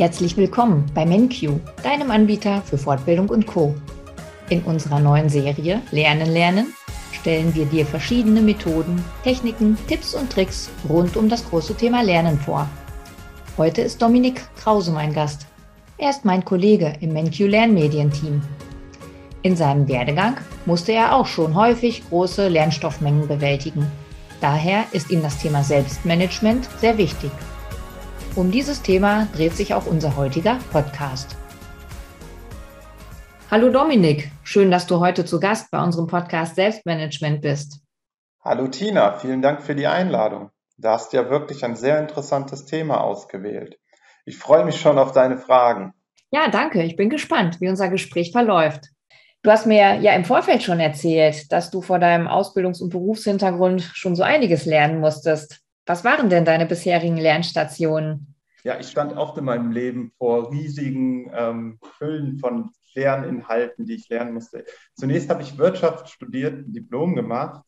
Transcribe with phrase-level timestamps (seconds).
[0.00, 3.74] Herzlich willkommen bei MenQ, deinem Anbieter für Fortbildung und Co.
[4.48, 6.72] In unserer neuen Serie Lernen lernen
[7.12, 12.38] stellen wir dir verschiedene Methoden, Techniken, Tipps und Tricks rund um das große Thema Lernen
[12.38, 12.66] vor.
[13.58, 15.46] Heute ist Dominik Krause mein Gast.
[15.98, 18.40] Er ist mein Kollege im MenQ Lernmedienteam.
[19.42, 23.86] In seinem Werdegang musste er auch schon häufig große Lernstoffmengen bewältigen.
[24.40, 27.30] Daher ist ihm das Thema Selbstmanagement sehr wichtig.
[28.36, 31.36] Um dieses Thema dreht sich auch unser heutiger Podcast.
[33.50, 37.80] Hallo Dominik, schön, dass du heute zu Gast bei unserem Podcast Selbstmanagement bist.
[38.44, 40.50] Hallo Tina, vielen Dank für die Einladung.
[40.78, 43.80] Da hast du ja wirklich ein sehr interessantes Thema ausgewählt.
[44.24, 45.92] Ich freue mich schon auf deine Fragen.
[46.30, 46.84] Ja, danke.
[46.84, 48.90] Ich bin gespannt, wie unser Gespräch verläuft.
[49.42, 53.82] Du hast mir ja im Vorfeld schon erzählt, dass du vor deinem Ausbildungs- und Berufshintergrund
[53.82, 55.59] schon so einiges lernen musstest.
[55.86, 58.34] Was waren denn deine bisherigen Lernstationen?
[58.62, 64.08] Ja, ich stand oft in meinem Leben vor riesigen ähm, Füllen von Lerninhalten, die ich
[64.08, 64.64] lernen musste.
[64.94, 67.64] Zunächst habe ich Wirtschaft studiert, ein Diplom gemacht.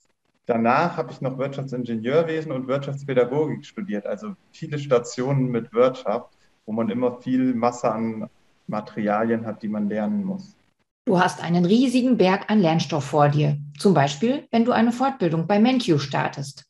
[0.46, 6.34] Danach habe ich noch Wirtschaftsingenieurwesen und Wirtschaftspädagogik studiert, also viele Stationen mit Wirtschaft,
[6.66, 8.28] wo man immer viel Masse an
[8.66, 10.56] Materialien hat, die man lernen muss.
[11.04, 15.46] Du hast einen riesigen Berg an Lernstoff vor dir, zum Beispiel, wenn du eine Fortbildung
[15.46, 16.64] bei MenQ startest.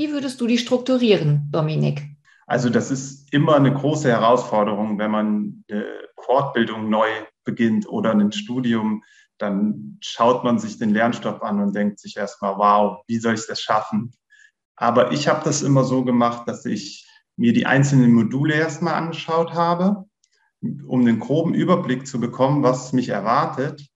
[0.00, 2.06] Wie würdest du die strukturieren, Dominik?
[2.46, 5.84] Also das ist immer eine große Herausforderung, wenn man eine
[6.22, 7.06] Fortbildung neu
[7.44, 9.04] beginnt oder ein Studium,
[9.36, 13.46] dann schaut man sich den Lernstoff an und denkt sich erstmal, wow, wie soll ich
[13.46, 14.14] das schaffen?
[14.74, 17.06] Aber ich habe das immer so gemacht, dass ich
[17.36, 20.06] mir die einzelnen Module erstmal angeschaut habe,
[20.62, 23.86] um den groben Überblick zu bekommen, was mich erwartet.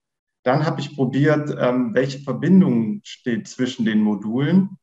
[0.43, 4.77] Dann habe ich probiert, ähm, welche Verbindung steht zwischen den Modulen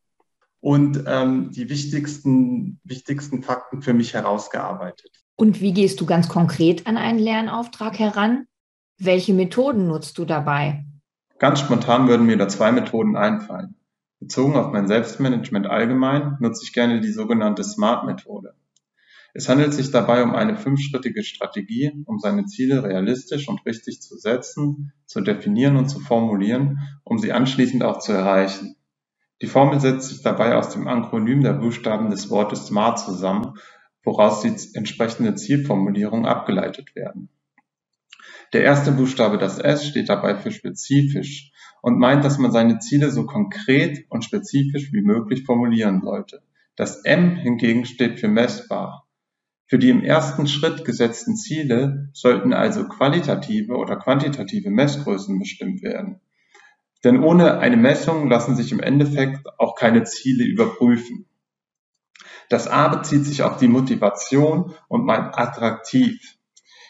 [0.62, 5.12] und ähm, die wichtigsten, wichtigsten Fakten für mich herausgearbeitet.
[5.36, 8.45] Und wie gehst du ganz konkret an einen Lernauftrag heran?
[9.00, 10.86] Welche Methoden nutzt du dabei?
[11.39, 13.76] Ganz spontan würden mir da zwei Methoden einfallen.
[14.20, 18.54] Bezogen auf mein Selbstmanagement allgemein nutze ich gerne die sogenannte SMART-Methode.
[19.33, 24.17] Es handelt sich dabei um eine fünfschrittige Strategie, um seine Ziele realistisch und richtig zu
[24.17, 28.76] setzen, zu definieren und zu formulieren, um sie anschließend auch zu erreichen.
[29.41, 33.55] Die Formel setzt sich dabei aus dem Akronym der Buchstaben des Wortes SMART zusammen,
[34.03, 37.29] woraus die entsprechende Zielformulierung abgeleitet werden.
[38.53, 43.09] Der erste Buchstabe, das S, steht dabei für spezifisch und meint, dass man seine Ziele
[43.09, 46.43] so konkret und spezifisch wie möglich formulieren sollte.
[46.75, 49.08] Das M hingegen steht für messbar.
[49.65, 56.19] Für die im ersten Schritt gesetzten Ziele sollten also qualitative oder quantitative Messgrößen bestimmt werden.
[57.04, 61.26] Denn ohne eine Messung lassen sich im Endeffekt auch keine Ziele überprüfen.
[62.50, 66.38] Das A bezieht sich auf die Motivation und meint attraktiv.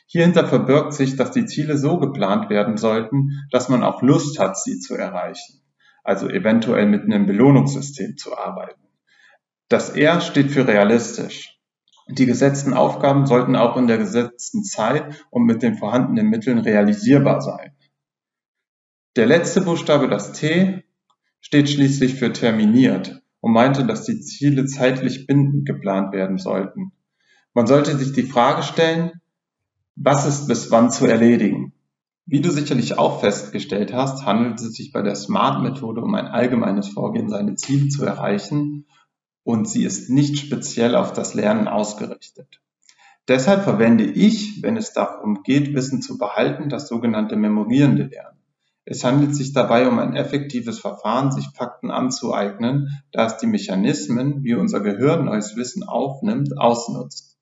[0.07, 4.57] Hierhinter verbirgt sich, dass die Ziele so geplant werden sollten, dass man auch Lust hat,
[4.57, 5.61] sie zu erreichen.
[6.03, 8.81] Also eventuell mit einem Belohnungssystem zu arbeiten.
[9.69, 11.57] Das R steht für realistisch.
[12.09, 17.39] Die gesetzten Aufgaben sollten auch in der gesetzten Zeit und mit den vorhandenen Mitteln realisierbar
[17.39, 17.77] sein.
[19.17, 20.85] Der letzte Buchstabe, das T,
[21.41, 26.93] steht schließlich für terminiert und meinte, dass die Ziele zeitlich bindend geplant werden sollten.
[27.53, 29.19] Man sollte sich die Frage stellen,
[29.97, 31.73] was ist bis wann zu erledigen?
[32.25, 36.87] Wie du sicherlich auch festgestellt hast, handelt es sich bei der SMART-Methode um ein allgemeines
[36.87, 38.85] Vorgehen, seine Ziele zu erreichen
[39.43, 42.61] und sie ist nicht speziell auf das Lernen ausgerichtet.
[43.27, 48.40] Deshalb verwende ich, wenn es darum geht, Wissen zu behalten, das sogenannte memorierende Lernen.
[48.83, 54.43] Es handelt sich dabei um ein effektives Verfahren, sich Fakten anzueignen, da es die Mechanismen,
[54.43, 57.37] wie unser Gehirn neues Wissen aufnimmt, ausnutzt.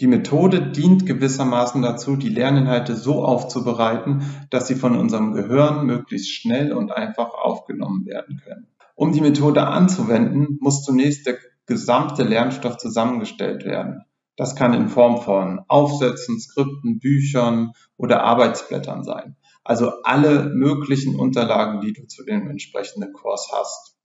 [0.00, 6.32] Die Methode dient gewissermaßen dazu, die Lerninhalte so aufzubereiten, dass sie von unserem Gehirn möglichst
[6.32, 8.66] schnell und einfach aufgenommen werden können.
[8.96, 14.02] Um die Methode anzuwenden, muss zunächst der gesamte Lernstoff zusammengestellt werden.
[14.34, 21.80] Das kann in Form von Aufsätzen, Skripten, Büchern oder Arbeitsblättern sein also alle möglichen Unterlagen,
[21.80, 23.96] die du zu dem entsprechenden Kurs hast.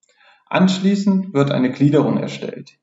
[0.45, 2.77] Anschließend wird eine Gliederung erstellt.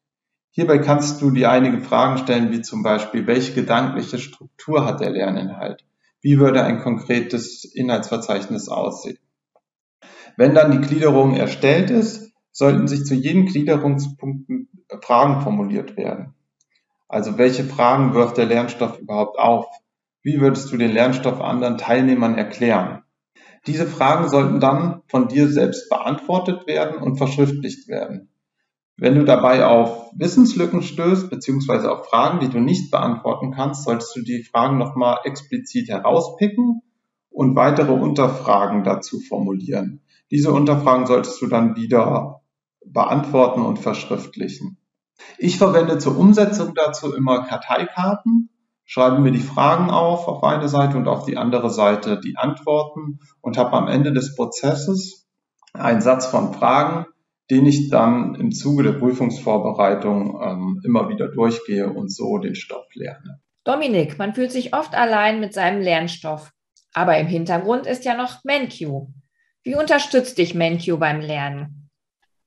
[0.50, 5.10] Hierbei kannst du dir einige Fragen stellen, wie zum Beispiel, welche gedankliche Struktur hat der
[5.10, 5.84] Lerninhalt?
[6.20, 9.18] Wie würde ein konkretes Inhaltsverzeichnis aussehen?
[10.36, 14.48] Wenn dann die Gliederung erstellt ist, sollten sich zu jedem Gliederungspunkt
[15.02, 16.34] Fragen formuliert werden.
[17.08, 19.66] Also welche Fragen wirft der Lernstoff überhaupt auf?
[20.24, 23.02] Wie würdest du den Lernstoff anderen Teilnehmern erklären?
[23.66, 28.30] Diese Fragen sollten dann von dir selbst beantwortet werden und verschriftlicht werden.
[28.96, 34.16] Wenn du dabei auf Wissenslücken stößt, beziehungsweise auf Fragen, die du nicht beantworten kannst, solltest
[34.16, 36.80] du die Fragen nochmal explizit herauspicken
[37.28, 40.00] und weitere Unterfragen dazu formulieren.
[40.30, 42.40] Diese Unterfragen solltest du dann wieder
[42.86, 44.78] beantworten und verschriftlichen.
[45.36, 48.48] Ich verwende zur Umsetzung dazu immer Karteikarten,
[48.84, 53.20] schreibe mir die Fragen auf auf eine Seite und auf die andere Seite die Antworten
[53.40, 55.26] und habe am Ende des Prozesses
[55.72, 57.06] einen Satz von Fragen,
[57.50, 62.86] den ich dann im Zuge der Prüfungsvorbereitung ähm, immer wieder durchgehe und so den Stoff
[62.94, 63.40] lerne.
[63.64, 66.52] Dominik, man fühlt sich oft allein mit seinem Lernstoff.
[66.92, 69.08] Aber im Hintergrund ist ja noch MenQ.
[69.64, 71.90] Wie unterstützt dich MenQ beim Lernen?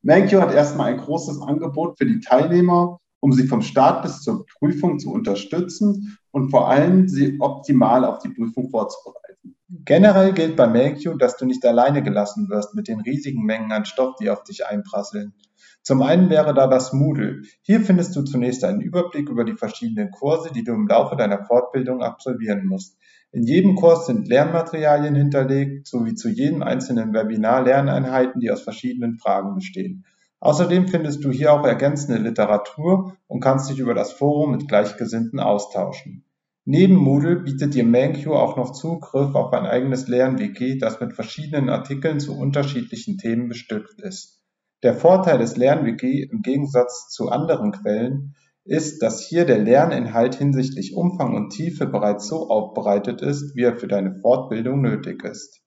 [0.03, 4.45] MenQ hat erstmal ein großes Angebot für die Teilnehmer, um sie vom Start bis zur
[4.45, 9.55] Prüfung zu unterstützen und vor allem sie optimal auf die Prüfung vorzubereiten.
[9.69, 13.85] Generell gilt bei MailQ, dass du nicht alleine gelassen wirst mit den riesigen Mengen an
[13.85, 15.33] Stoff, die auf dich einprasseln.
[15.81, 17.41] Zum einen wäre da das Moodle.
[17.63, 21.43] Hier findest du zunächst einen Überblick über die verschiedenen Kurse, die du im Laufe deiner
[21.43, 22.97] Fortbildung absolvieren musst.
[23.31, 29.17] In jedem Kurs sind Lernmaterialien hinterlegt, sowie zu jedem einzelnen Webinar Lerneinheiten, die aus verschiedenen
[29.17, 30.05] Fragen bestehen.
[30.39, 35.39] Außerdem findest du hier auch ergänzende Literatur und kannst dich über das Forum mit Gleichgesinnten
[35.39, 36.23] austauschen.
[36.69, 41.69] Neben Moodle bietet dir ManQ auch noch Zugriff auf ein eigenes Lernwiki, das mit verschiedenen
[41.69, 44.43] Artikeln zu unterschiedlichen Themen bestückt ist.
[44.83, 48.35] Der Vorteil des Lernwiki im Gegensatz zu anderen Quellen
[48.65, 53.77] ist, dass hier der Lerninhalt hinsichtlich Umfang und Tiefe bereits so aufbereitet ist, wie er
[53.77, 55.61] für deine Fortbildung nötig ist.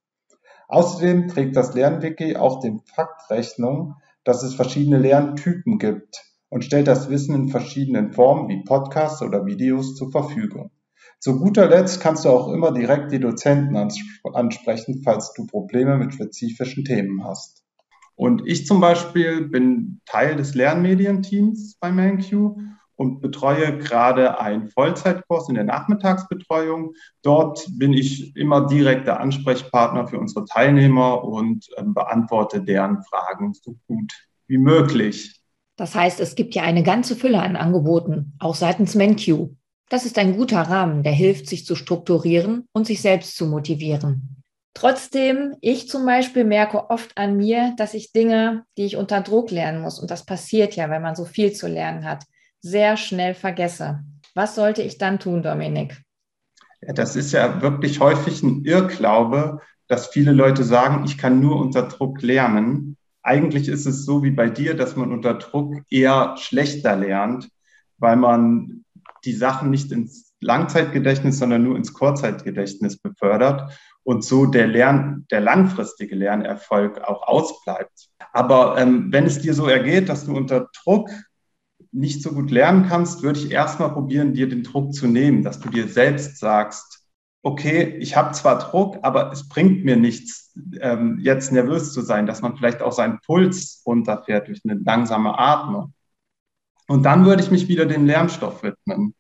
[0.69, 6.89] Außerdem trägt das Lernwiki auch dem Fakt Rechnung, dass es verschiedene Lerntypen gibt und stellt
[6.89, 10.71] das Wissen in verschiedenen Formen wie Podcasts oder Videos zur Verfügung.
[11.21, 16.15] Zu guter Letzt kannst du auch immer direkt die Dozenten ansprechen, falls du Probleme mit
[16.15, 17.63] spezifischen Themen hast.
[18.17, 22.57] Und ich zum Beispiel bin Teil des Lernmedienteams bei ManQ
[22.97, 26.95] und betreue gerade einen Vollzeitkurs in der Nachmittagsbetreuung.
[27.23, 33.75] Dort bin ich immer direkter Ansprechpartner für unsere Teilnehmer und äh, beantworte deren Fragen so
[33.87, 34.13] gut
[34.49, 35.43] wie möglich.
[35.77, 39.49] Das heißt, es gibt ja eine ganze Fülle an Angeboten, auch seitens MenQ.
[39.91, 44.43] Das ist ein guter Rahmen, der hilft, sich zu strukturieren und sich selbst zu motivieren.
[44.73, 49.51] Trotzdem, ich zum Beispiel merke oft an mir, dass ich Dinge, die ich unter Druck
[49.51, 52.25] lernen muss, und das passiert ja, wenn man so viel zu lernen hat,
[52.61, 54.05] sehr schnell vergesse.
[54.35, 56.01] Was sollte ich dann tun, Dominik?
[56.83, 61.57] Ja, das ist ja wirklich häufig ein Irrglaube, dass viele Leute sagen, ich kann nur
[61.61, 62.97] unter Druck lernen.
[63.23, 67.49] Eigentlich ist es so wie bei dir, dass man unter Druck eher schlechter lernt,
[67.99, 68.85] weil man
[69.25, 73.73] die Sachen nicht ins Langzeitgedächtnis, sondern nur ins Kurzzeitgedächtnis befördert
[74.03, 78.09] und so der Lern, der langfristige Lernerfolg auch ausbleibt.
[78.33, 81.11] Aber ähm, wenn es dir so ergeht, dass du unter Druck
[81.93, 85.61] nicht so gut lernen kannst, würde ich erstmal probieren, dir den Druck zu nehmen, dass
[85.61, 87.01] du dir selbst sagst,
[87.43, 92.27] okay, ich habe zwar Druck, aber es bringt mir nichts, ähm, jetzt nervös zu sein,
[92.27, 95.95] dass man vielleicht auch seinen Puls runterfährt durch eine langsame Atmung.
[96.91, 99.15] Und dann würde ich mich wieder dem Lernstoff widmen.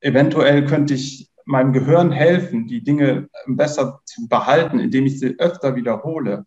[0.00, 5.76] Eventuell könnte ich meinem Gehirn helfen, die Dinge besser zu behalten, indem ich sie öfter
[5.76, 6.44] wiederhole,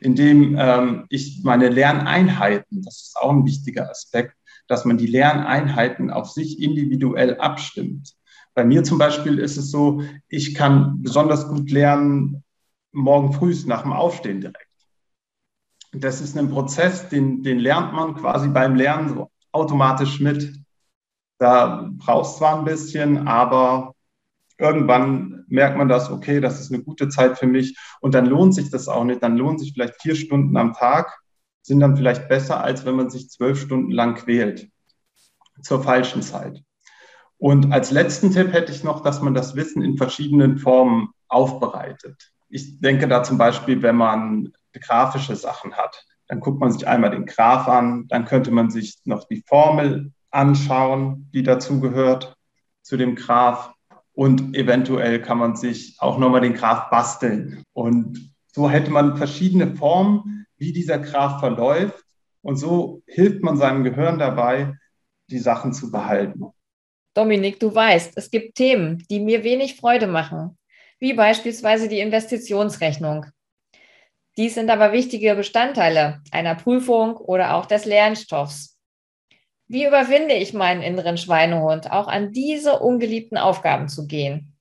[0.00, 4.34] indem ähm, ich meine Lerneinheiten, das ist auch ein wichtiger Aspekt,
[4.66, 8.16] dass man die Lerneinheiten auf sich individuell abstimmt.
[8.52, 12.42] Bei mir zum Beispiel ist es so, ich kann besonders gut lernen
[12.90, 14.66] morgen früh nach dem Aufstehen direkt.
[15.92, 20.54] Das ist ein Prozess, den, den lernt man quasi beim Lernen so automatisch mit.
[21.38, 23.94] Da brauchst zwar ein bisschen, aber
[24.58, 28.54] irgendwann merkt man das, okay, das ist eine gute Zeit für mich und dann lohnt
[28.54, 29.22] sich das auch nicht.
[29.22, 31.20] Dann lohnt sich vielleicht vier Stunden am Tag
[31.62, 34.68] sind dann vielleicht besser, als wenn man sich zwölf Stunden lang quält
[35.62, 36.62] zur falschen Zeit.
[37.38, 42.32] Und als letzten Tipp hätte ich noch, dass man das Wissen in verschiedenen Formen aufbereitet.
[42.48, 47.10] Ich denke da zum Beispiel, wenn man grafische Sachen hat, dann guckt man sich einmal
[47.10, 52.36] den Graph an, dann könnte man sich noch die Formel anschauen, die dazu gehört,
[52.82, 53.72] zu dem Graph.
[54.12, 57.64] Und eventuell kann man sich auch nochmal den Graph basteln.
[57.72, 62.04] Und so hätte man verschiedene Formen, wie dieser Graph verläuft.
[62.42, 64.74] Und so hilft man seinem Gehirn dabei,
[65.30, 66.44] die Sachen zu behalten.
[67.12, 70.56] Dominik, du weißt, es gibt Themen, die mir wenig Freude machen,
[71.00, 73.26] wie beispielsweise die Investitionsrechnung.
[74.40, 78.78] Dies sind aber wichtige Bestandteile einer Prüfung oder auch des Lernstoffs.
[79.68, 84.56] Wie überwinde ich meinen inneren Schweinehund, auch an diese ungeliebten Aufgaben zu gehen?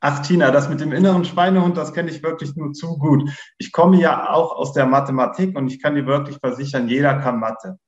[0.00, 3.30] Ach Tina, das mit dem inneren Schweinehund, das kenne ich wirklich nur zu gut.
[3.58, 7.38] Ich komme ja auch aus der Mathematik und ich kann dir wirklich versichern, jeder kann
[7.38, 7.78] Mathe.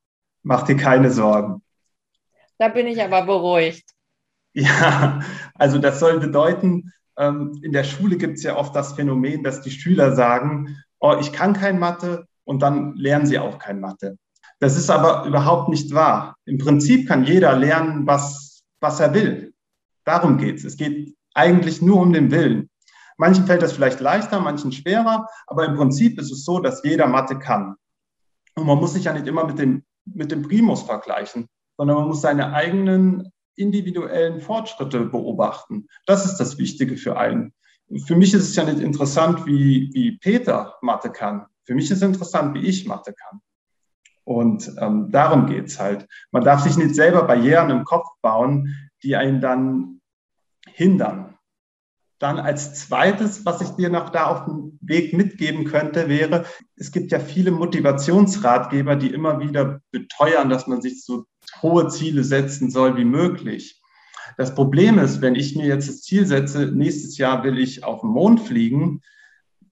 [0.44, 1.60] Mach dir keine Sorgen.
[2.56, 3.90] Da bin ich aber beruhigt.
[4.54, 5.22] Ja,
[5.54, 9.62] also das soll bedeuten, ähm, in der Schule gibt es ja oft das Phänomen, dass
[9.62, 14.16] die Schüler sagen, oh, ich kann kein Mathe und dann lernen sie auch kein Mathe.
[14.60, 16.36] Das ist aber überhaupt nicht wahr.
[16.46, 19.52] Im Prinzip kann jeder lernen, was, was er will.
[20.04, 20.64] Darum geht es.
[20.64, 22.70] Es geht eigentlich nur um den Willen.
[23.18, 27.08] Manchen fällt das vielleicht leichter, manchen schwerer, aber im Prinzip ist es so, dass jeder
[27.08, 27.74] Mathe kann.
[28.54, 32.06] Und man muss sich ja nicht immer mit dem, mit dem Primus vergleichen, sondern man
[32.08, 35.88] muss seine eigenen individuellen Fortschritte beobachten.
[36.06, 37.52] Das ist das Wichtige für einen.
[38.06, 41.46] Für mich ist es ja nicht interessant, wie, wie Peter Mathe kann.
[41.64, 43.40] Für mich ist es interessant, wie ich Mathe kann.
[44.24, 46.06] Und ähm, darum geht's halt.
[46.30, 50.00] Man darf sich nicht selber Barrieren im Kopf bauen, die einen dann
[50.66, 51.36] hindern.
[52.18, 56.44] Dann als zweites, was ich dir noch da auf dem Weg mitgeben könnte, wäre,
[56.76, 61.24] es gibt ja viele Motivationsratgeber, die immer wieder beteuern, dass man sich so
[61.60, 63.81] hohe Ziele setzen soll wie möglich.
[64.36, 68.00] Das Problem ist, wenn ich mir jetzt das Ziel setze, nächstes Jahr will ich auf
[68.00, 69.00] den Mond fliegen,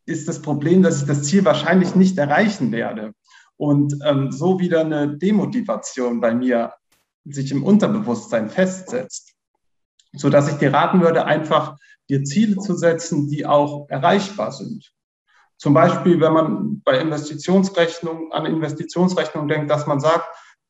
[0.06, 3.14] ist das Problem, dass ich das Ziel wahrscheinlich nicht erreichen werde
[3.56, 6.74] und ähm, so wieder eine Demotivation bei mir
[7.24, 9.34] sich im Unterbewusstsein festsetzt.
[10.12, 11.76] So dass ich dir raten würde, einfach
[12.08, 14.92] dir Ziele zu setzen, die auch erreichbar sind.
[15.56, 20.26] Zum Beispiel, wenn man bei Investitionsrechnung an Investitionsrechnung denkt, dass man sagt,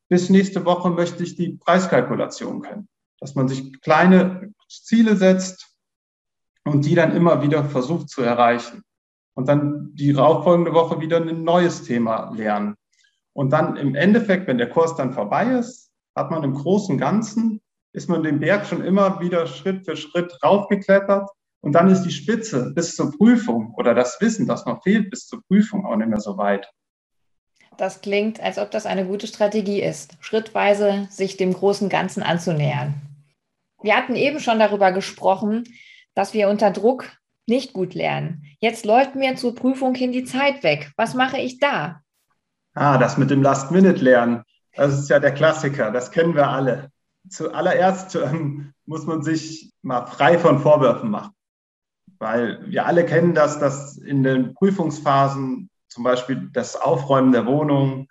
[0.09, 2.89] bis nächste Woche möchte ich die Preiskalkulation kennen.
[3.21, 5.69] Dass man sich kleine Ziele setzt
[6.65, 8.83] und die dann immer wieder versucht zu erreichen.
[9.35, 12.77] Und dann die darauffolgende Woche wieder ein neues Thema lernen.
[13.33, 17.61] Und dann im Endeffekt, wenn der Kurs dann vorbei ist, hat man im Großen Ganzen,
[17.93, 21.29] ist man den Berg schon immer wieder Schritt für Schritt raufgeklettert.
[21.63, 25.27] Und dann ist die Spitze bis zur Prüfung oder das Wissen, das noch fehlt bis
[25.27, 26.71] zur Prüfung, auch nicht mehr so weit.
[27.77, 33.10] Das klingt, als ob das eine gute Strategie ist, schrittweise sich dem großen Ganzen anzunähern.
[33.83, 35.65] Wir hatten eben schon darüber gesprochen,
[36.15, 37.11] dass wir unter Druck
[37.47, 38.45] nicht gut lernen.
[38.61, 40.93] Jetzt läuft mir zur Prüfung hin die Zeit weg.
[40.97, 42.01] Was mache ich da?
[42.75, 44.45] Ah, das mit dem Last-Minute-Lernen,
[44.77, 46.91] das ist ja der Klassiker, das kennen wir alle.
[47.29, 51.33] Zuallererst ähm, muss man sich mal frei von Vorwürfen machen,
[52.19, 58.07] weil wir alle kennen das, dass in den Prüfungsphasen zum Beispiel das Aufräumen der Wohnung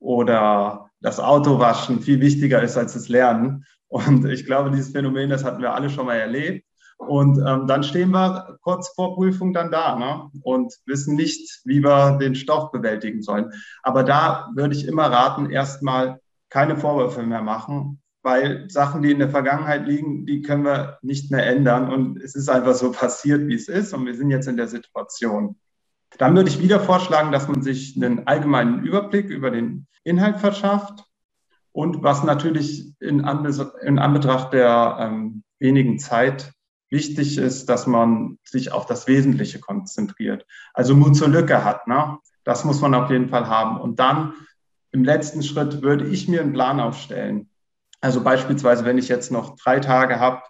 [0.00, 3.66] oder das Autowaschen viel wichtiger ist als das Lernen.
[3.88, 6.64] Und ich glaube, dieses Phänomen, das hatten wir alle schon mal erlebt.
[6.98, 10.30] Und ähm, dann stehen wir kurz vor Prüfung dann da ne?
[10.42, 13.52] und wissen nicht, wie wir den Stoff bewältigen sollen.
[13.82, 19.20] Aber da würde ich immer raten, erstmal keine Vorwürfe mehr machen, weil Sachen, die in
[19.20, 21.90] der Vergangenheit liegen, die können wir nicht mehr ändern.
[21.90, 23.94] Und es ist einfach so passiert, wie es ist.
[23.94, 25.56] Und wir sind jetzt in der Situation.
[26.18, 31.04] Dann würde ich wieder vorschlagen, dass man sich einen allgemeinen Überblick über den Inhalt verschafft.
[31.72, 36.52] Und was natürlich in, Anbetracht der ähm, wenigen Zeit
[36.90, 40.46] wichtig ist, dass man sich auf das Wesentliche konzentriert.
[40.72, 41.86] Also Mut zur Lücke hat.
[41.86, 42.18] Ne?
[42.44, 43.78] Das muss man auf jeden Fall haben.
[43.80, 44.32] Und dann
[44.90, 47.50] im letzten Schritt würde ich mir einen Plan aufstellen.
[48.00, 50.42] Also beispielsweise, wenn ich jetzt noch drei Tage habe,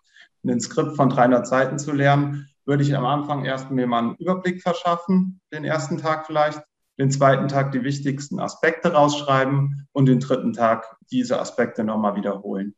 [0.47, 4.15] ein Skript von 300 Seiten zu lernen, würde ich am Anfang erst mir mal einen
[4.17, 6.63] Überblick verschaffen, den ersten Tag vielleicht,
[6.99, 12.75] den zweiten Tag die wichtigsten Aspekte rausschreiben und den dritten Tag diese Aspekte nochmal wiederholen.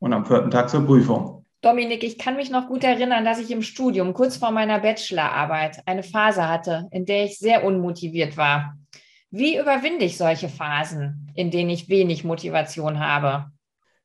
[0.00, 1.46] Und am vierten Tag zur Prüfung.
[1.62, 5.80] Dominik, ich kann mich noch gut erinnern, dass ich im Studium kurz vor meiner Bachelorarbeit
[5.86, 8.76] eine Phase hatte, in der ich sehr unmotiviert war.
[9.30, 13.46] Wie überwinde ich solche Phasen, in denen ich wenig Motivation habe?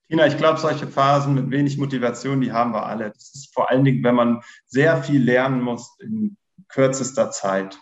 [0.08, 3.12] Tina, ich glaube, solche Phasen mit wenig Motivation, die haben wir alle.
[3.12, 6.38] Das ist vor allen Dingen, wenn man sehr viel lernen muss in
[6.68, 7.78] kürzester Zeit.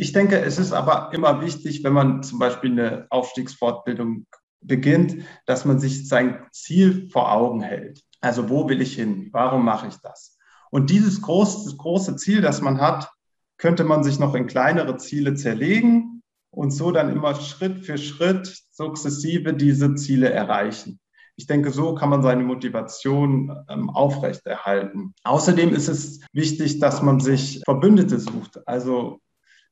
[0.00, 4.24] Ich denke, es ist aber immer wichtig, wenn man zum Beispiel eine Aufstiegsfortbildung
[4.62, 8.00] beginnt, dass man sich sein Ziel vor Augen hält.
[8.22, 9.28] Also wo will ich hin?
[9.32, 10.38] Warum mache ich das?
[10.70, 13.10] Und dieses große, große Ziel, das man hat,
[13.58, 18.58] könnte man sich noch in kleinere Ziele zerlegen und so dann immer Schritt für Schritt
[18.70, 20.98] sukzessive diese Ziele erreichen.
[21.36, 25.12] Ich denke, so kann man seine Motivation ähm, aufrechterhalten.
[25.24, 29.20] Außerdem ist es wichtig, dass man sich Verbündete sucht, also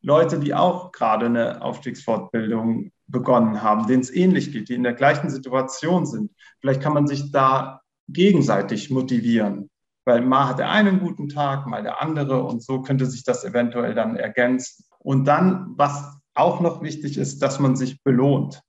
[0.02, 4.94] Leute, die auch gerade eine Aufstiegsfortbildung begonnen haben, denen es ähnlich geht, die in der
[4.94, 6.30] gleichen Situation sind.
[6.60, 9.70] Vielleicht kann man sich da gegenseitig motivieren.
[10.04, 13.24] Weil mal hat der eine einen guten Tag, mal der andere und so könnte sich
[13.24, 14.84] das eventuell dann ergänzen.
[14.98, 18.62] Und dann, was auch noch wichtig ist, dass man sich belohnt.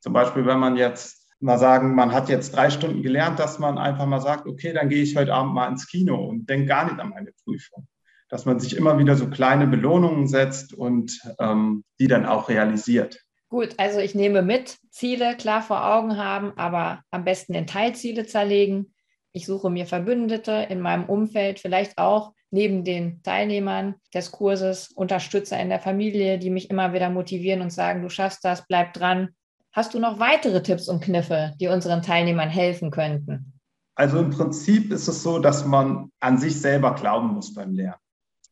[0.00, 3.78] Zum Beispiel, wenn man jetzt mal sagen, man hat jetzt drei Stunden gelernt, dass man
[3.78, 6.84] einfach mal sagt, okay, dann gehe ich heute Abend mal ins Kino und denke gar
[6.84, 7.88] nicht an meine Prüfung.
[8.30, 13.20] Dass man sich immer wieder so kleine Belohnungen setzt und ähm, die dann auch realisiert.
[13.50, 18.24] Gut, also ich nehme mit, Ziele klar vor Augen haben, aber am besten in Teilziele
[18.24, 18.94] zerlegen.
[19.32, 25.58] Ich suche mir Verbündete in meinem Umfeld, vielleicht auch neben den Teilnehmern des Kurses, Unterstützer
[25.58, 29.30] in der Familie, die mich immer wieder motivieren und sagen, du schaffst das, bleib dran.
[29.72, 33.52] Hast du noch weitere Tipps und Kniffe, die unseren Teilnehmern helfen könnten?
[33.94, 38.00] Also im Prinzip ist es so, dass man an sich selber glauben muss beim Lernen.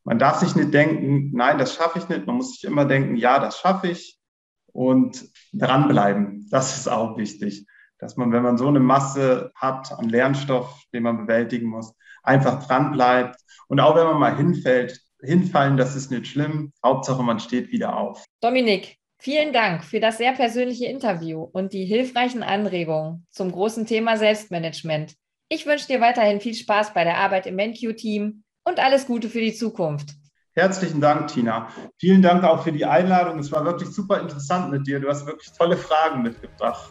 [0.05, 2.27] Man darf sich nicht denken, nein, das schaffe ich nicht.
[2.27, 4.19] Man muss sich immer denken, ja, das schaffe ich
[4.73, 6.49] und dranbleiben.
[6.51, 7.67] Das ist auch wichtig,
[7.99, 12.67] dass man, wenn man so eine Masse hat an Lernstoff, den man bewältigen muss, einfach
[12.67, 13.37] dranbleibt.
[13.69, 16.73] Und auch wenn man mal hinfällt, hinfallen, das ist nicht schlimm.
[16.85, 18.25] Hauptsache, man steht wieder auf.
[18.41, 24.17] Dominik, vielen Dank für das sehr persönliche Interview und die hilfreichen Anregungen zum großen Thema
[24.17, 25.15] Selbstmanagement.
[25.49, 29.41] Ich wünsche dir weiterhin viel Spaß bei der Arbeit im MenQ-Team und alles Gute für
[29.41, 30.11] die Zukunft.
[30.53, 31.69] Herzlichen Dank, Tina.
[31.99, 33.39] Vielen Dank auch für die Einladung.
[33.39, 35.01] Es war wirklich super interessant mit dir.
[35.01, 36.91] Du hast wirklich tolle Fragen mitgebracht.